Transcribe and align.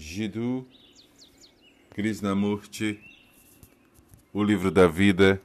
Jiddu 0.00 0.64
Krishnamurti, 1.90 3.00
O 4.32 4.44
Livro 4.44 4.70
da 4.70 4.86
Vida, 4.86 5.42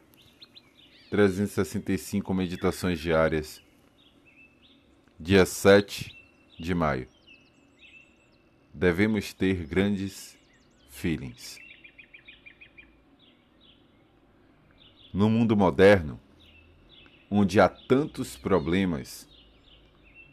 365 1.09 2.31
Meditações 2.35 2.99
Diárias, 2.99 3.63
dia 5.19 5.43
7 5.43 6.15
de 6.59 6.75
maio. 6.75 7.07
Devemos 8.71 9.33
ter 9.33 9.65
grandes 9.65 10.37
feelings. 10.87 11.57
No 15.11 15.31
mundo 15.31 15.57
moderno, 15.57 16.19
onde 17.27 17.59
há 17.59 17.67
tantos 17.67 18.37
problemas, 18.37 19.27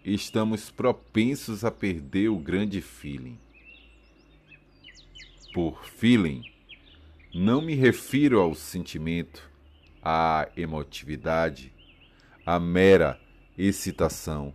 estamos 0.04 0.70
propensos 0.70 1.64
a 1.64 1.70
perder 1.70 2.28
o 2.28 2.38
grande 2.38 2.82
feeling 2.82 3.38
por 5.52 5.84
feeling, 5.84 6.44
não 7.34 7.60
me 7.60 7.74
refiro 7.74 8.40
ao 8.40 8.54
sentimento, 8.54 9.50
à 10.02 10.48
emotividade, 10.56 11.72
à 12.44 12.58
mera 12.58 13.20
excitação, 13.56 14.54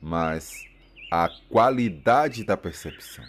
mas 0.00 0.64
à 1.10 1.28
qualidade 1.48 2.44
da 2.44 2.56
percepção, 2.56 3.24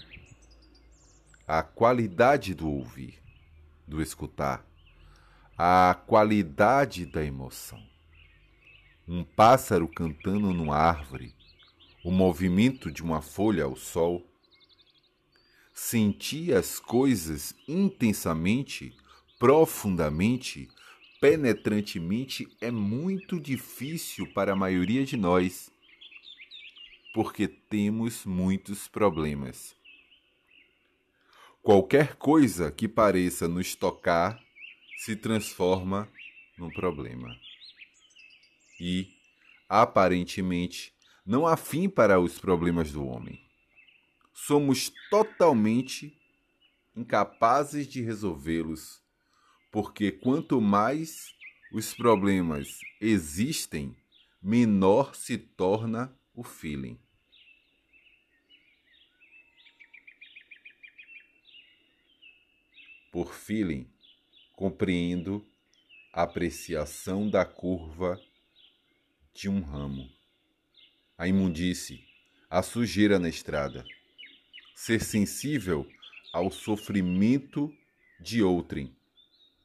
à 1.47 1.63
qualidade 1.63 2.53
do 2.53 2.69
ouvir, 2.69 3.19
do 3.87 4.01
escutar, 4.01 4.65
à 5.57 5.95
qualidade 6.07 7.05
da 7.05 7.23
emoção. 7.23 7.81
Um 9.07 9.23
pássaro 9.23 9.87
cantando 9.87 10.53
numa 10.53 10.77
árvore, 10.77 11.35
o 12.03 12.11
movimento 12.11 12.91
de 12.91 13.03
uma 13.03 13.21
folha 13.21 13.63
ao 13.65 13.75
sol, 13.75 14.30
sentir 15.81 16.53
as 16.53 16.79
coisas 16.79 17.55
intensamente, 17.67 18.95
profundamente, 19.39 20.69
penetrantemente 21.19 22.47
é 22.61 22.69
muito 22.69 23.39
difícil 23.39 24.31
para 24.31 24.53
a 24.53 24.55
maioria 24.55 25.03
de 25.03 25.17
nós, 25.17 25.71
porque 27.15 27.47
temos 27.47 28.25
muitos 28.27 28.87
problemas. 28.87 29.75
Qualquer 31.63 32.15
coisa 32.15 32.71
que 32.71 32.87
pareça 32.87 33.47
nos 33.47 33.73
tocar 33.73 34.39
se 34.97 35.15
transforma 35.15 36.07
num 36.59 36.69
problema. 36.69 37.35
E, 38.79 39.15
aparentemente, 39.67 40.93
não 41.25 41.47
há 41.47 41.57
fim 41.57 41.89
para 41.89 42.19
os 42.19 42.37
problemas 42.37 42.91
do 42.91 43.03
homem 43.03 43.50
somos 44.47 44.91
totalmente 45.11 46.19
incapazes 46.95 47.87
de 47.87 48.01
resolvê-los, 48.01 48.99
porque 49.71 50.11
quanto 50.11 50.59
mais 50.59 51.35
os 51.71 51.93
problemas 51.93 52.79
existem, 52.99 53.95
menor 54.41 55.15
se 55.15 55.37
torna 55.37 56.11
o 56.33 56.43
feeling. 56.43 56.99
Por 63.11 63.35
feeling, 63.35 63.87
compreendo 64.53 65.45
a 66.11 66.23
apreciação 66.23 67.29
da 67.29 67.45
curva 67.45 68.19
de 69.35 69.47
um 69.47 69.61
ramo, 69.61 70.09
a 71.15 71.27
imundície, 71.27 72.03
a 72.49 72.63
sujeira 72.63 73.19
na 73.19 73.29
estrada 73.29 73.85
ser 74.75 75.01
sensível 75.01 75.89
ao 76.31 76.51
sofrimento 76.51 77.75
de 78.19 78.41
outrem, 78.41 78.95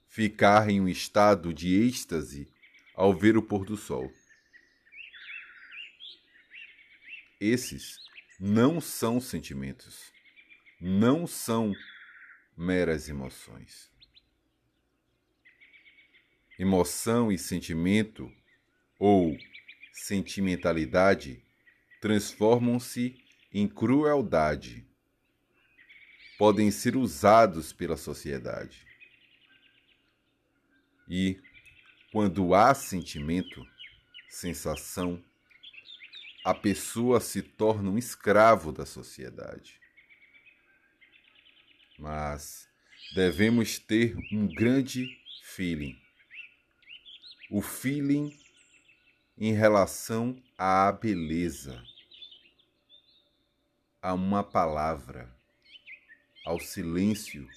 ficar 0.09 0.69
em 0.69 0.81
um 0.81 0.89
estado 0.89 1.53
de 1.53 1.75
êxtase 1.75 2.49
ao 2.95 3.15
ver 3.15 3.37
o 3.37 3.43
pôr 3.43 3.65
do 3.65 3.77
sol. 3.77 4.11
Esses 7.39 7.99
não 8.41 8.81
são 8.81 9.21
sentimentos, 9.21 10.11
não 10.81 11.27
são 11.27 11.75
meras 12.57 13.09
emoções. 13.09 13.91
Emoção 16.59 17.31
e 17.31 17.39
sentimento, 17.39 18.33
ou 18.99 19.37
sentimentalidade, 19.93 21.45
transformam-se 22.01 23.23
em 23.53 23.69
crueldade 23.69 24.87
podem 26.39 26.71
ser 26.71 26.97
usados 26.97 27.73
pela 27.73 27.97
sociedade. 27.97 28.87
E, 31.09 31.41
quando 32.13 32.55
há 32.55 32.75
sentimento, 32.75 33.67
sensação, 34.29 35.23
a 36.45 36.55
pessoa 36.55 37.21
se 37.21 37.43
torna 37.43 37.91
um 37.91 37.99
escravo 37.99 38.73
da 38.73 38.85
sociedade. 38.85 39.81
Mas 41.99 42.69
devemos 43.15 43.79
ter 43.79 44.17
um 44.33 44.47
grande 44.47 45.09
feeling. 45.43 45.99
O 47.51 47.63
feeling 47.63 48.37
em 49.39 49.53
relação 49.53 50.41
à 50.59 50.91
beleza, 50.91 51.83
a 54.03 54.15
uma 54.15 54.43
palavra 54.43 55.36
ao 56.47 56.61
silêncio 56.61 57.49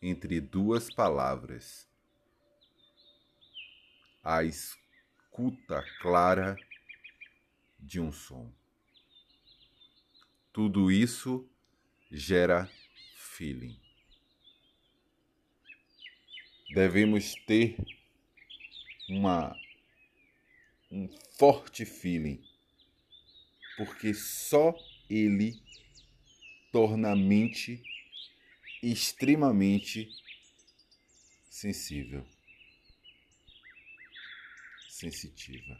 entre 0.00 0.40
duas 0.40 0.88
palavras, 0.88 1.88
à 4.22 4.44
escuta 4.44 5.84
clara 6.00 6.56
de 7.80 7.98
um 7.98 8.12
som. 8.12 8.48
Tudo 10.52 10.92
isso 10.92 11.50
gera 12.08 12.70
feeling. 13.16 13.76
Devemos 16.72 17.34
ter 17.44 17.76
uma 19.08 19.52
um 20.92 21.08
forte 21.36 21.84
feeling, 21.84 22.40
porque 23.76 24.14
só 24.14 24.76
ele 25.10 25.60
torna 26.70 27.10
a 27.10 27.16
mente 27.16 27.82
extremamente 28.82 30.08
sensível, 31.50 32.24
sensitiva. 34.88 35.78